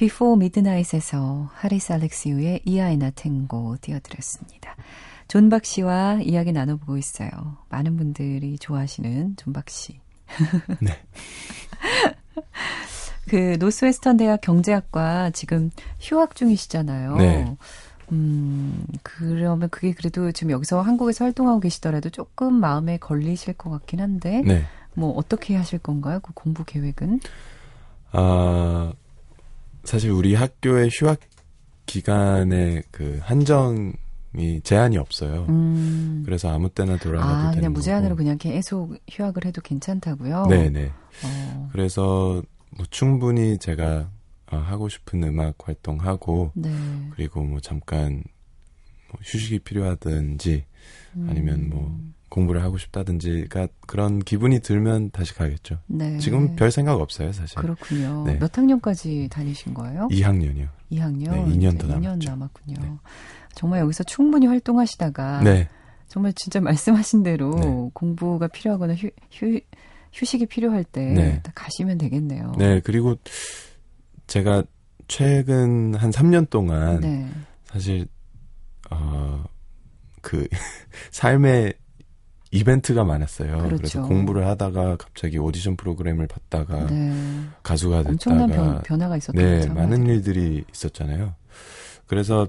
[0.03, 4.75] Before Midnight에서 하리스 알렉시우의 이아이나 탱고 띄워드렸습니다.
[5.29, 7.29] 존박 씨와 이야기 나눠보고 있어요.
[7.69, 10.01] 많은 분들이 좋아하시는 존박 씨.
[10.81, 10.91] 네.
[13.29, 17.15] 그 노스웨스턴 대학 경제학과 지금 휴학 중이시잖아요.
[17.15, 17.55] 네.
[18.11, 24.41] 음, 그러면 그게 그래도 지금 여기서 한국에서 활동하고 계시더라도 조금 마음에 걸리실 것 같긴 한데,
[24.41, 24.65] 네.
[24.95, 26.19] 뭐 어떻게 하실 건가요?
[26.21, 27.21] 그 공부 계획은?
[28.11, 28.91] 아,
[29.84, 31.19] 사실 우리 학교의 휴학
[31.86, 33.93] 기간에 그 한정
[34.36, 35.46] 이 제한이 없어요.
[35.50, 36.24] 음.
[36.26, 38.24] 그래서 아무 때나 돌아가도 아, 되는 그냥 무제한으로 거고.
[38.24, 40.48] 그냥 계속 휴학을 해도 괜찮다고요?
[40.48, 40.86] 네네.
[40.88, 42.41] 어, 그래서
[42.76, 44.10] 뭐 충분히 제가
[44.52, 46.72] 어, 하고 싶은 음악 활동하고 네.
[47.12, 48.24] 그리고 뭐 잠깐
[49.12, 50.65] 뭐 휴식이 필요하든지
[51.17, 51.28] 음.
[51.30, 52.00] 아니면 뭐
[52.34, 55.78] 공부를 하고 싶다든지가 그런 기분이 들면 다시 가겠죠.
[55.86, 56.17] 네.
[56.17, 57.56] 지금 별 생각 없어요, 사실.
[57.58, 58.24] 그렇군요.
[58.26, 58.39] 네.
[58.39, 60.08] 몇 학년까지 다니신 거예요?
[60.10, 60.67] 2학년이요.
[60.91, 61.30] 2학년?
[61.30, 62.30] 네, 2년 더 2년 남았죠.
[62.32, 62.76] 남았군요.
[62.82, 62.91] 네.
[63.54, 65.69] 정말 여기서 충분히 활동하시다가 네.
[66.08, 67.89] 정말 진짜 말씀하신 대로 네.
[67.93, 69.60] 공부가 필요하거나 휴, 휴,
[70.13, 71.39] 휴식이 필요할 때 네.
[71.43, 72.54] 다 가시면 되겠네요.
[72.58, 73.15] 네, 그리고
[74.26, 74.63] 제가
[75.08, 77.30] 최근 한 3년 동안 네.
[77.65, 78.08] 사실
[78.89, 79.43] 어,
[80.22, 80.48] 그
[81.12, 81.76] 삶의
[82.53, 83.57] 이벤트가 많았어요.
[83.63, 83.81] 그렇죠.
[83.81, 87.11] 래서 공부를 하다가 갑자기 오디션 프로그램을 받다가 네.
[87.63, 89.73] 가수가 됐다가 엄청난 변, 변화가 있었던 네, 거죠.
[89.73, 91.33] 많은 일들이 있었잖아요.
[92.05, 92.47] 그래서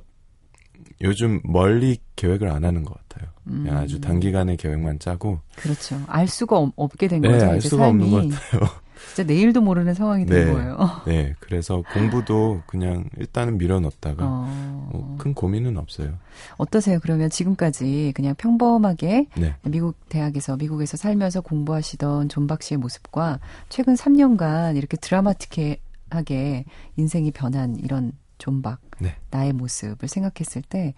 [1.00, 3.30] 요즘 멀리 계획을 안 하는 것 같아요.
[3.46, 6.00] 음, 아주 단기간의 계획만 짜고 그렇죠.
[6.06, 7.46] 알 수가 없, 없게 된 네, 거죠.
[7.46, 8.84] 알 수가 삶이 없는 것 같아요.
[9.08, 10.52] 진짜 내일도 모르는 상황이 된 네.
[10.52, 10.78] 거예요.
[11.06, 16.14] 네, 그래서 공부도 그냥 일단은 밀어넣다가 어, 뭐큰 고민은 없어요.
[16.56, 16.98] 어떠세요?
[17.00, 19.54] 그러면 지금까지 그냥 평범하게 네.
[19.62, 26.64] 미국 대학에서 미국에서 살면서 공부하시던 존박 씨의 모습과 최근 3년간 이렇게 드라마틱하게
[26.96, 29.16] 인생이 변한 이런 존박 네.
[29.30, 30.94] 나의 모습을 생각했을 때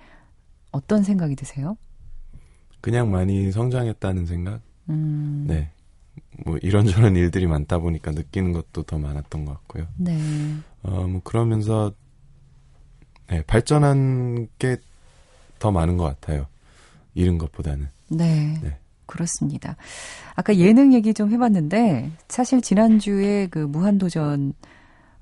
[0.73, 1.77] 어떤 생각이 드세요?
[2.81, 4.61] 그냥 많이 성장했다는 생각?
[4.89, 5.71] 음, 네.
[6.45, 9.87] 뭐 이런저런 일들이 많다 보니까 느끼는 것도 더 많았던 것 같고요.
[9.97, 10.19] 네.
[10.83, 11.93] 어, 뭐 그러면서
[13.29, 14.77] 네, 발전한 게
[15.59, 16.47] 더 많은 것 같아요.
[17.15, 17.89] 잃은 것보다는.
[18.11, 18.59] 네.
[18.63, 18.79] 네.
[19.07, 19.77] 그렇습니다.
[20.35, 24.53] 아까 예능 얘기 좀 해봤는데 사실 지난주에 그 무한도전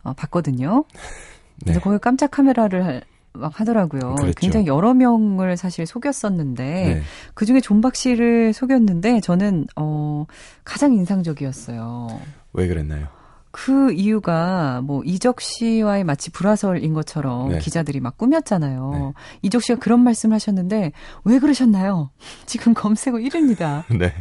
[0.03, 0.85] 어, 봤거든요.
[1.65, 1.67] 네.
[1.67, 4.15] 근데 거기 깜짝 카메라를 할- 막 하더라고요.
[4.15, 4.35] 그랬죠.
[4.37, 7.03] 굉장히 여러 명을 사실 속였었는데 네.
[7.35, 10.27] 그 중에 존박 씨를 속였는데 저는 어
[10.65, 12.21] 가장 인상적이었어요.
[12.53, 13.09] 왜 그랬나요?
[13.51, 17.59] 그 이유가 뭐 이적 씨와의 마치 불화설인 것처럼 네.
[17.59, 19.15] 기자들이 막 꾸몄잖아요.
[19.43, 20.93] 이적 씨가 그런 말씀을 하셨는데
[21.25, 22.11] 왜 그러셨나요?
[22.47, 23.85] 지금 검색어 1위입니다.
[23.97, 24.13] 네.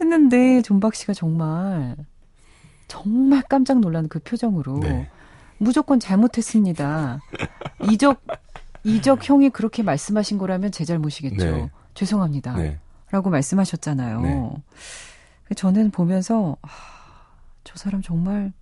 [0.00, 1.96] 했는데 존박 씨가 정말
[2.86, 5.10] 정말 깜짝 놀란 그 표정으로 네.
[5.58, 7.20] 무조건 잘못했습니다.
[7.90, 8.22] 이적
[8.84, 11.44] 이적 형이 그렇게 말씀하신 거라면 제 잘못이겠죠.
[11.44, 11.70] 네.
[11.94, 12.54] 죄송합니다.
[12.56, 12.78] 네.
[13.10, 14.20] 라고 말씀하셨잖아요.
[14.20, 14.52] 네.
[15.56, 16.68] 저는 보면서 아,
[17.64, 18.52] 저 사람 정말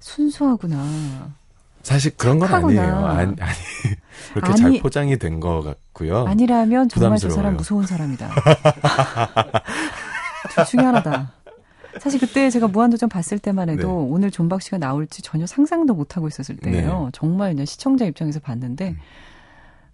[0.00, 1.34] 순수하구나.
[1.82, 2.82] 사실 그런 건 착하구나.
[2.82, 3.06] 아니에요.
[3.06, 3.54] 아니, 아니
[4.34, 6.26] 그렇게 아니- 잘 포장이 된 것 같고요.
[6.26, 7.34] 아니라면 정말 저 부담스러워요.
[7.36, 8.30] 사람 무서운 사람이다.
[10.54, 11.32] 둘 중에 하나다.
[12.00, 13.92] 사실 그때 제가 무한도전 봤을 때만 해도 네.
[14.12, 17.04] 오늘 존박 씨가 나올지 전혀 상상도 못 하고 있었을 때예요.
[17.06, 17.10] 네.
[17.12, 18.98] 정말 그냥 시청자 입장에서 봤는데 음.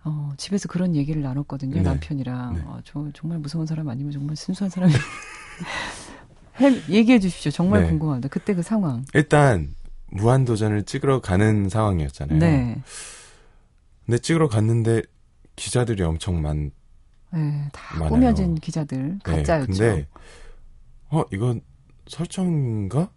[0.05, 1.77] 어, 집에서 그런 얘기를 나눴거든요.
[1.77, 1.83] 네.
[1.83, 2.63] 남편이랑 네.
[2.67, 4.93] 어, 저 정말 무서운 사람 아니면 정말 순수한 사람이
[6.61, 7.51] 해- 얘기해 주십시오.
[7.51, 7.89] 정말 네.
[7.89, 8.29] 궁금합니다.
[8.29, 9.05] 그때 그 상황.
[9.15, 9.75] 일단
[10.11, 12.39] 무한도전을 찍으러 가는 상황이었잖아요.
[12.39, 12.83] 네.
[14.05, 15.03] 근데 찍으러 갔는데
[15.57, 16.71] 기자들이 엄청 많.
[17.33, 18.11] 네, 다 많아요.
[18.11, 19.67] 꾸며진 기자들 네, 가짜였죠.
[19.73, 20.07] 근데
[21.09, 21.63] 어 이건
[22.07, 23.11] 설정인가?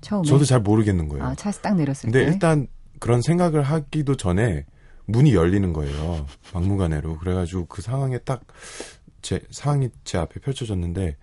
[0.00, 1.24] 처음에 저도 잘 모르겠는 거예요.
[1.24, 2.32] 아, 차에서 딱 내렸을 근데 때.
[2.32, 2.68] 일단
[3.00, 4.66] 그런 생각을 하기도 전에
[5.06, 6.26] 문이 열리는 거예요.
[6.52, 7.18] 막무가내로.
[7.18, 8.42] 그래가지고 그 상황에 딱
[9.26, 11.16] 제 상황이 제 앞에 펼쳐졌는데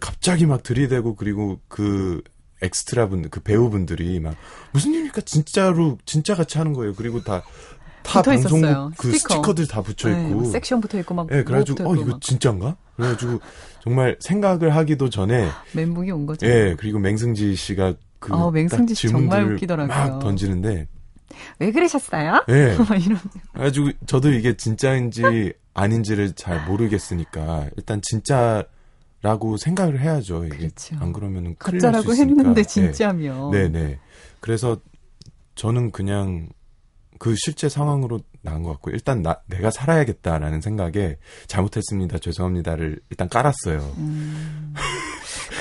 [0.00, 2.22] 갑자기 막 들이대고 그리고 그
[2.62, 4.34] 엑스트라 분들 그 배우분들이 막
[4.72, 6.94] 무슨 일입니까 진짜로 진짜 같이 하는 거예요.
[6.94, 7.42] 그리고 다
[8.06, 8.60] 다 붙어 있었어요.
[8.62, 9.34] 방송국 그 스티커.
[9.34, 10.40] 스티커 들 다 붙여 네, 있고.
[10.40, 12.76] 막 섹션 붙어 있고 막 예, 그래가지고 뭐어 이거 막 진짜인가?
[12.96, 13.40] 그래가지고
[13.82, 16.46] 정말 생각을 하기도 전에 멘붕이 온 거죠.
[16.46, 19.88] 예 그리고 맹승지 씨가 그 아, 맹승지 딱씨 정말 웃기더라고요.
[19.94, 20.88] 막 던지는데
[21.58, 22.44] 왜 그러셨어요?
[22.48, 23.18] 예막 이런.
[23.52, 28.64] 그래가지고 저도 이게 진짜인지 아닌지를 잘 모르겠으니까 일단 진짜
[29.22, 30.44] 라고 생각을 해야죠.
[30.46, 30.96] 이게 그렇죠.
[31.00, 32.14] 안 그러면은 가짜라고.
[32.14, 32.64] 했는데 예.
[32.64, 33.50] 진짜면.
[33.50, 33.98] 네네.
[34.40, 34.78] 그래서
[35.56, 36.48] 저는 그냥
[37.18, 43.94] 그 실제 상황으로 나온 것 같고 일단 나 내가 살아야겠다라는 생각에 잘못했습니다 죄송합니다를 일단 깔았어요.
[43.98, 44.74] 음,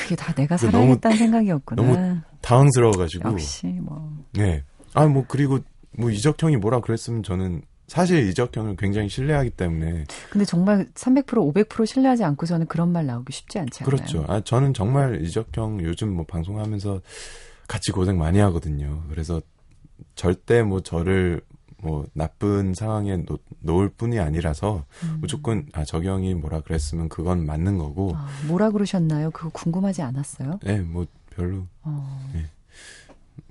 [0.01, 1.81] 그게 다 내가 그 살아야겠다는 생각이었구나.
[1.81, 4.11] 너무 당황스러워가지고 역시 뭐.
[4.33, 4.63] 네
[4.95, 5.59] 아, 뭐, 그리고,
[5.91, 10.05] 뭐, 이적형이 뭐라 그랬으면 저는 사실 이적형을 굉장히 신뢰하기 때문에.
[10.31, 13.85] 근데 정말 300% 500% 신뢰하지 않고서는 그런 말 나오기 쉽지 않지 않나요?
[13.85, 14.25] 그렇죠.
[14.27, 17.01] 아, 저는 정말 이적형 요즘 뭐 방송하면서
[17.67, 19.03] 같이 고생 많이 하거든요.
[19.09, 19.41] 그래서
[20.15, 21.41] 절대 뭐 저를
[21.81, 25.17] 뭐 나쁜 상황에 놓, 놓을 뿐이 아니라서 음.
[25.21, 29.29] 무조건 아 저경이 뭐라 그랬으면 그건 맞는 거고 아, 뭐라 그러셨나요?
[29.31, 30.59] 그거 궁금하지 않았어요?
[30.63, 31.05] 네 뭐
[31.35, 32.31] 별로 어.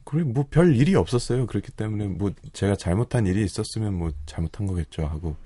[0.05, 5.07] 그리고 뭐 별 일이 없었어요 그렇기 때문에 뭐 제가 잘못한 일이 있었으면 뭐 잘못한 거겠죠
[5.07, 5.37] 하고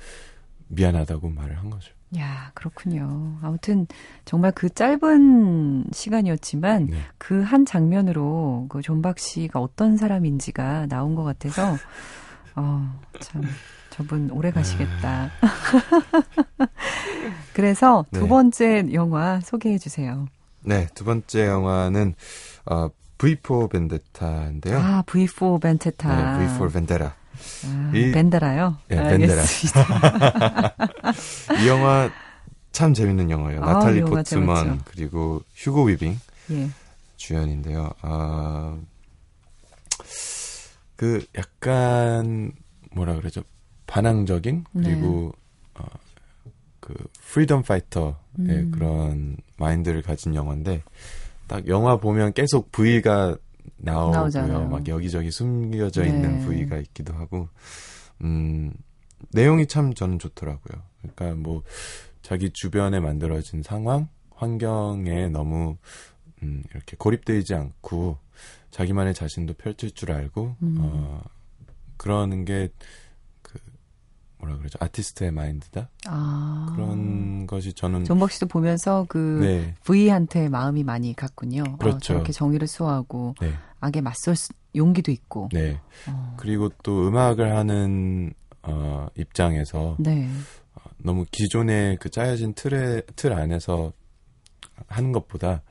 [0.68, 3.36] 미안하다고 말을 한 거죠 야, 그렇군요.
[3.42, 3.86] 아무튼
[4.24, 6.98] 정말 그 짧은 시간이었지만 네.
[7.18, 11.76] 그한 장면으로 그 존박 씨가 어떤 사람인지가 나온 것 같아서
[12.56, 13.42] 어, 참
[13.90, 15.30] 저분 오래 가시겠다.
[17.52, 18.28] 그래서 두 네.
[18.28, 20.26] 번째 영화 소개해 주세요.
[20.62, 22.14] 네, 두 번째 영화는
[22.66, 26.38] 어, V4 벤데타인데요 아, V4 벤테타.
[26.38, 27.14] 네, V4 벤데라
[27.66, 28.76] 아, 이- Vendetta요?
[28.90, 29.42] 예, Vendetta.
[31.62, 32.10] 이 영화
[32.72, 34.84] 참 재밌는 영화예요 아, 나탈리 포츠먼 재밌죠.
[34.86, 36.18] 그리고 휴고 위빙
[36.52, 36.70] 예.
[37.16, 37.90] 주연인데요.
[38.02, 38.76] 아,
[40.96, 42.52] 그 약간
[42.92, 43.42] 뭐라 그러죠?
[43.86, 45.32] 반항적인 그리고
[45.74, 45.84] 어,
[46.80, 46.94] 그
[47.30, 48.70] freedom fighter의 음.
[48.72, 50.82] 그런 마인드를 가진 영화인데
[51.46, 53.36] 딱 영화 보면 계속 V가
[53.76, 54.16] 나오고요.
[54.16, 54.68] 나오잖아요.
[54.68, 56.08] 막 여기저기 숨겨져 네.
[56.08, 57.48] 있는 V가 있기도 하고
[58.22, 58.72] 음
[59.32, 60.82] 내용이 참 저는 좋더라고요.
[61.00, 61.62] 그러니까 뭐
[62.22, 65.76] 자기 주변에 만들어진 상황, 환경에 너무
[66.42, 68.18] 음, 이렇게 고립되지 않고
[68.70, 70.76] 자기만의 자신도 펼칠 줄 알고 음.
[70.80, 71.22] 어,
[71.96, 72.72] 그러는 게그
[74.38, 76.72] 뭐라 그러죠 아티스트의 마인드다 아.
[76.74, 81.64] 그런 것이 저는 존박 씨도 보면서 그 네, V한테 마음이 많이 갔군요.
[81.68, 81.98] 어, 그렇죠.
[81.98, 85.48] 저렇게 정의를 수호하고 네, 악에 맞설 수- 용기도 있고.
[85.52, 85.80] 네.
[86.08, 90.28] 어, 그리고 또 음악을 하는 어, 입장에서 네.
[90.98, 93.92] 너무 기존의 그 짜여진 틀에 틀 안에서
[94.86, 95.62] 하는 것보다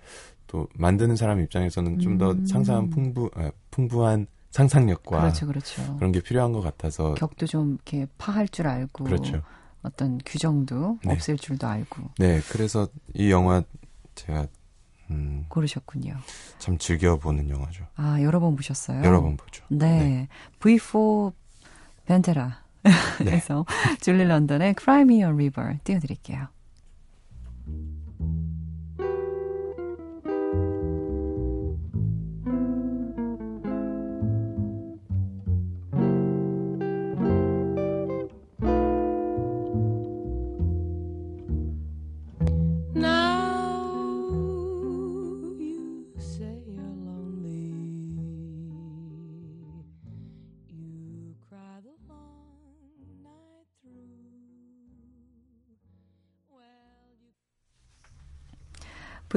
[0.47, 2.45] 또 만드는 사람 입장에서는 좀더 음.
[2.45, 5.95] 상상한 풍부 아, 풍부한 상상력과 그렇죠, 그렇죠.
[5.97, 9.43] 그런 게 필요한 것 같아서 격도 좀 이렇게 파할 줄 알고 그렇죠.
[9.83, 11.13] 어떤 규정도 네.
[11.13, 13.61] 없앨 줄도 알고 네, 그래서 이 영화
[14.15, 14.47] 제가
[15.11, 16.17] 음, 고르셨군요.
[16.57, 17.85] 참 즐겨 보는 영화죠.
[17.95, 19.03] 아 여러 번 보셨어요?
[19.05, 19.63] 여러 번 보죠.
[19.69, 20.27] 네.
[20.59, 21.31] V4
[22.05, 22.63] 벤테라.
[23.23, 23.35] 네.
[23.37, 23.63] 에서
[24.01, 26.47] 줄리 런던의 Cry Me a River 띄워드릴게요.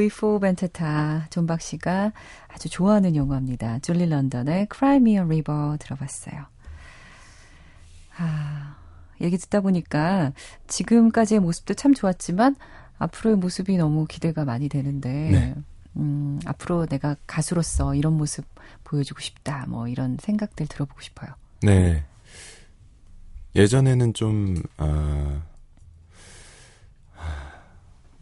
[0.01, 2.13] V4 벤테타 존박 씨가
[2.49, 3.81] 아주 좋아하는 영화입니다.
[3.81, 6.47] 줄리 런던의 Cry Me a River 들어봤어요.
[8.17, 8.77] 아,
[9.21, 10.33] 얘기 듣다 보니까
[10.69, 12.57] 지금까지의 모습도 참 좋았지만
[12.99, 15.55] 앞으로의 모습이 너무 기대가 많이 되는데 네.
[15.97, 18.47] 음, 앞으로 내가 가수로서 이런 모습
[18.85, 19.67] 보여주고 싶다.
[19.69, 21.31] 뭐 이런 생각들 들어보고 싶어요.
[21.63, 22.05] 네.
[23.55, 25.43] 예전에는 좀 어,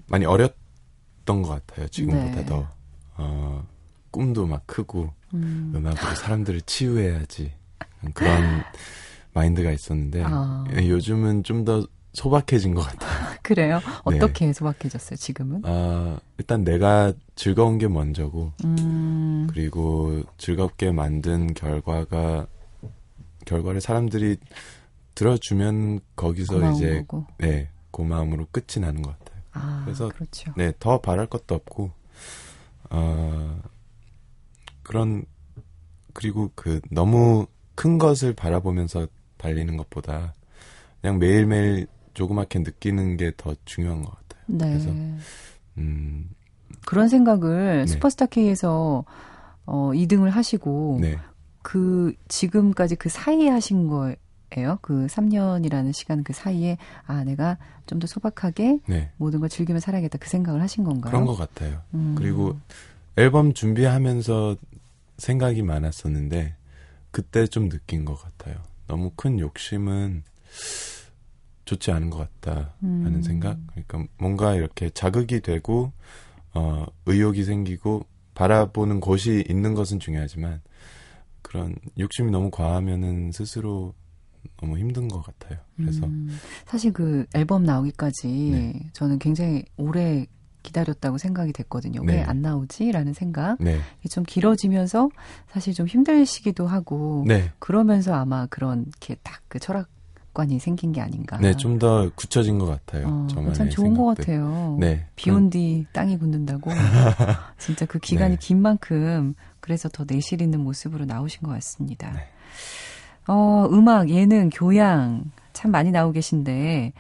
[0.08, 0.56] 많이 어렸
[1.28, 1.86] 던 것 같아요.
[1.88, 2.46] 지금보다 네.
[2.46, 2.66] 더
[3.18, 3.66] 어,
[4.10, 7.52] 꿈도 막 크고 음, 음악으로 사람들을 치유해야지
[8.14, 8.62] 그런
[9.34, 10.64] 마인드가 있었는데 아.
[10.76, 13.36] 예, 요즘은 좀 더 소박해진 것 같아요.
[13.42, 13.78] 그래요?
[14.10, 14.16] 네.
[14.16, 15.62] 어떻게 소박해졌어요, 지금은?
[15.64, 22.46] 아, 일단 내가 즐거운 게 먼저고 음, 그리고 즐겁게 만든 결과가
[23.44, 24.38] 결과를 사람들이
[25.14, 27.26] 들어주면 거기서 이제 거고.
[27.38, 29.37] 네 고마움으로 끝이 나는 것 같아요.
[29.61, 30.52] 아, 그래서 그렇죠.
[30.56, 31.90] 네 더 바랄 것도 없고
[32.90, 33.61] 어
[34.83, 35.25] 그런
[36.13, 39.06] 그리고 그 너무 큰 것을 바라보면서
[39.37, 40.35] 달리는 것보다
[41.00, 44.42] 그냥 매일매일 조그맣게 느끼는 게 더 중요한 것 같아요.
[44.46, 44.69] 네.
[44.71, 44.90] 그래서
[45.79, 46.31] 음,
[46.87, 47.87] 그런 생각을 네.
[47.87, 49.04] 슈퍼스타 K에서
[49.67, 51.19] 어, 2등을 하시고 네,
[51.63, 54.15] 그 지금까지 그 사이에 하신 거
[54.57, 54.79] 예요?
[54.81, 60.19] 그 3년이라는 시간 그 사이에 아 내가 좀 더 소박하게 네 모든 걸 즐기며 살아야겠다
[60.19, 61.11] 그 생각을 하신 건가요?
[61.11, 61.83] 그런 것 같아요.
[61.94, 62.15] 음.
[62.17, 62.59] 그리고
[63.17, 64.57] 앨범 준비하면서
[65.17, 66.55] 생각이 많았었는데
[67.11, 68.57] 그때 좀 느낀 것 같아요.
[68.87, 70.23] 너무 큰 욕심은
[71.65, 73.23] 좋지 않은 것 같다 하는 음.
[73.23, 73.59] 생각.
[73.69, 75.92] 그러니까 뭔가 이렇게 자극이 되고
[76.55, 80.63] 어 의욕이 생기고 바라보는 곳이 있는 것은 중요하지만
[81.42, 83.94] 그런 욕심이 너무 과하면은 스스로
[84.60, 85.58] 너무 힘든 것 같아요.
[85.76, 86.36] 그래서 음,
[86.66, 88.90] 사실 그 앨범 나오기까지 네.
[88.92, 90.26] 저는 굉장히 오래
[90.62, 92.02] 기다렸다고 생각이 됐거든요.
[92.04, 92.14] 네.
[92.16, 93.56] 왜안 나오지라는 생각.
[93.60, 93.78] 네,
[94.10, 95.08] 좀 길어지면서
[95.50, 101.38] 사실 좀 힘들시기도 하고 네, 그러면서 아마 그런 이렇게 딱 그 철학관이 생긴 게 아닌가.
[101.38, 103.06] 네, 좀 더 굳혀진 것 같아요.
[103.08, 104.24] 어, 참 좋은 것 생각들.
[104.24, 104.76] 같아요.
[104.78, 106.70] 네, 비온 뒤 땅이 굳는다고.
[107.58, 108.38] 진짜 그 기간이 네.
[108.40, 112.12] 긴 만큼 그래서 더 내실 있는 모습으로 나오신 것 같습니다.
[113.29, 113.35] 네.
[113.35, 116.92] 어, 음악, 예능, 교양 참 많이 나오고 계신데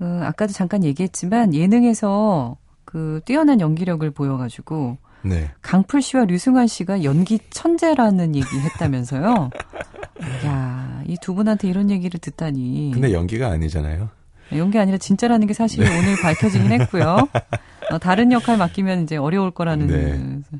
[0.00, 7.38] 어, 아까도 잠깐 얘기했지만 예능에서 그 뛰어난 연기력을 보여가지고 네, 강풀 씨와 류승환 씨가 연기
[7.50, 9.50] 천재라는 얘기 했다면서요.
[10.46, 12.90] 야, 이 두 분한테 이런 얘기를 듣다니.
[12.92, 14.10] 근데 연기가 아니잖아요.
[14.52, 17.16] 연기 아니라 진짜라는 게 사실 오늘 밝혀지긴 했고요.
[17.90, 19.86] 어, 다른 역할 맡기면 이제 어려울 거라는.
[19.86, 20.58] 네.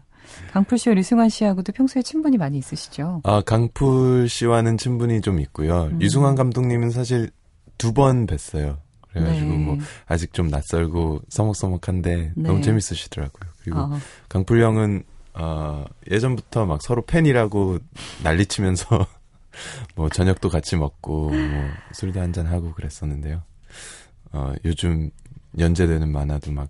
[0.53, 3.21] 강풀 씨와 류승환 씨하고도 평소에 친분이 많이 있으시죠?
[3.25, 5.85] 아, 강풀 씨와는 친분이 좀 있고요.
[5.85, 5.99] 음.
[5.99, 7.31] 류승환 감독님은 사실
[7.79, 8.79] 두 번 뵀어요.
[9.11, 9.59] 그래가지고 네.
[9.59, 12.49] 뭐 아직 좀 낯설고 서먹서먹한데 네.
[12.49, 13.51] 너무 재밌으시더라고요.
[13.63, 15.05] 그리고 어, 강풀 형은
[15.35, 17.79] 어, 예전부터 막 서로 팬이라고
[18.23, 19.07] 난리치면서
[19.95, 23.43] 뭐 저녁도 같이 먹고 뭐 술도 한잔 하고 그랬었는데요.
[24.33, 25.11] 어, 요즘
[25.59, 26.69] 연재되는 만화도 막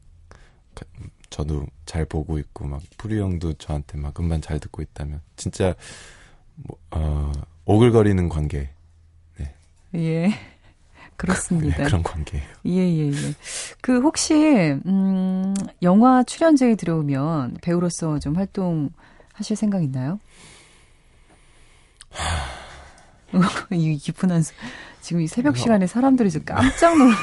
[0.75, 0.85] 가-
[1.35, 5.75] 저도 잘 보고 있고 막 푸리 형도 저한테 막 음반 잘 듣고 있다면 진짜
[6.55, 7.33] 뭐, 어,
[7.65, 8.71] 오글거리는 관계
[9.97, 10.33] 예.
[11.17, 11.77] 그렇습니다.
[11.77, 12.47] 네, 그런 관계예요.
[12.67, 13.35] 예, 예, 예.
[13.81, 20.21] 그 혹시 음, 영화 출연제에 들어오면 배우로서 좀 활동하실 생각 있나요?
[23.73, 24.55] 이 깊은 한숨.
[25.01, 27.17] 지금 이 새벽 시간에 사람들이 지금 깜짝 놀라.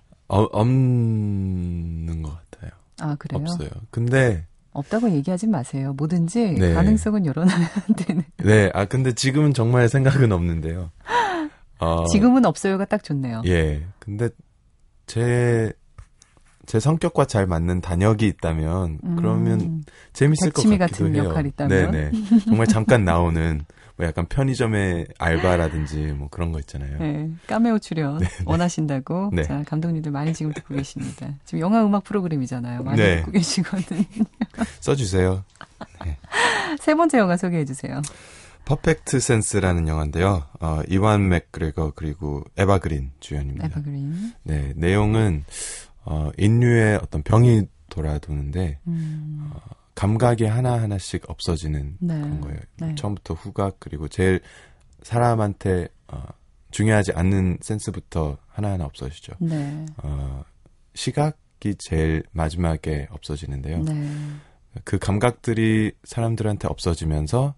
[0.28, 2.70] 어, 없는 것 같아요.
[3.00, 3.42] 아, 그래요?
[3.42, 3.70] 없어요.
[3.90, 5.92] 근데 없다고 얘기하지 마세요.
[5.96, 6.74] 뭐든지 네.
[6.74, 8.22] 가능성은 열어놔야 되는.
[8.38, 10.90] 네, 아 근데 지금은 정말 생각은 없는데요.
[11.80, 13.42] 어, 지금은 없어요가 딱 좋네요.
[13.46, 13.86] 예.
[13.98, 14.28] 근데
[15.06, 15.72] 제,
[16.66, 21.24] 제 성격과 잘 맞는 단역이 있다면, 그러면 음, 재밌을 것 같기도 같은 해요.
[21.24, 21.90] 역할이 있다면?
[21.92, 22.10] 네네.
[22.44, 23.64] 정말 잠깐 나오는,
[23.98, 26.98] 뭐 약간 편의점의 알바라든지 뭐 그런 거 있잖아요.
[27.00, 29.30] 네, 까메오 출연 원하신다고.
[29.32, 29.42] 네.
[29.42, 31.34] 자, 감독님들 많이 지금 듣고 계십니다.
[31.44, 32.84] 지금 영화 음악 프로그램이잖아요.
[32.84, 33.16] 많이 네.
[33.16, 34.04] 듣고 계시거든요.
[34.78, 35.44] 써주세요.
[36.78, 38.00] 세 번째 영화 소개해 주세요.
[38.66, 40.44] Perfect Sense라는 영화인데요.
[40.60, 43.66] 어, 이완 맥그레거 그리고 에바 그린 주연입니다.
[43.66, 44.32] 에바 그린.
[44.44, 45.44] 네, 내용은,
[46.04, 49.50] 어, 인류의 어떤 병이 돌아도는데, 음,
[49.98, 52.14] 감각이 하나하나씩 없어지는 네.
[52.14, 52.60] 그런 거예요.
[52.76, 52.94] 네.
[52.94, 54.38] 처음부터 후각 그리고 제일
[55.02, 56.22] 사람한테 어,
[56.70, 59.32] 중요하지 않는 센스부터 하나하나 없어지죠.
[59.40, 59.86] 네.
[59.96, 60.44] 어,
[60.94, 63.82] 시각이 제일 마지막에 없어지는데요.
[63.82, 64.08] 네.
[64.84, 67.56] 그 감각들이 사람들한테 없어지면서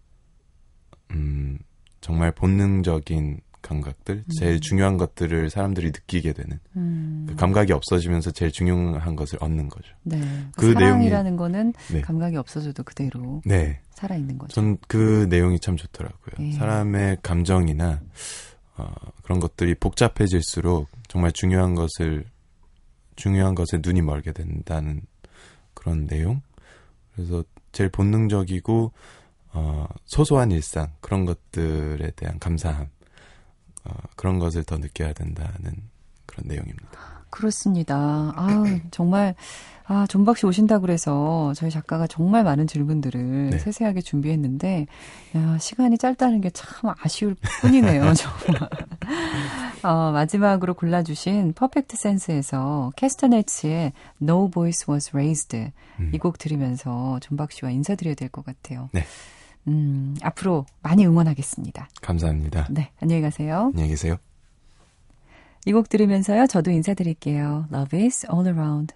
[1.11, 1.59] 음,
[2.01, 9.14] 정말 본능적인 감각들, 제일 중요한 것들을 사람들이 느끼게 되는 음, 그 감각이 없어지면서 제일 중요한
[9.14, 9.94] 것을 얻는 거죠.
[10.02, 10.20] 네.
[10.56, 12.00] 그 사랑이라는 거는 네.
[12.00, 13.80] 감각이 없어져도 그대로 네.
[13.92, 14.52] 살아 있는 거죠.
[14.52, 16.48] 전 그 내용이 참 좋더라고요.
[16.48, 16.52] 예.
[16.52, 18.00] 사람의 감정이나
[18.76, 18.92] 어,
[19.22, 22.24] 그런 것들이 복잡해질수록 정말 중요한 것을
[23.14, 25.02] 중요한 것에 눈이 멀게 된다는
[25.74, 26.42] 그런 내용.
[27.14, 28.92] 그래서 제일 본능적이고
[29.52, 32.88] 어, 소소한 일상 그런 것들에 대한 감사함
[33.85, 35.74] 어, 그런 것을 더 느껴야 된다는
[36.26, 37.20] 그런 내용입니다.
[37.31, 37.97] 그렇습니다.
[37.97, 39.37] 아, 정말,
[39.87, 43.59] 아, 존박 씨 오신다고 그래서 저희 작가가 정말 많은 질문들을 네.
[43.59, 44.87] 세세하게 준비했는데,
[45.37, 48.68] 야, 시간이 짧다는 게 참 아쉬울 뿐이네요, 정말.
[49.83, 55.57] 어, 마지막으로 골라주신 Perfect Sense에서 캐스터네츠의 No Voice Was Raised
[56.01, 56.11] 음.
[56.12, 58.91] 이곡 들으면서 존박 씨와 인사드려야 될 것 같아요.
[58.93, 59.05] 네.
[59.68, 61.88] 음, 앞으로 많이 응원하겠습니다.
[62.02, 62.66] 감사합니다.
[62.70, 63.70] 네, 안녕히 가세요.
[63.74, 64.16] 안녕히 계세요.
[65.66, 67.66] 이 곡 들으면서요, 저도 인사드릴게요.
[67.72, 68.94] Love is all around.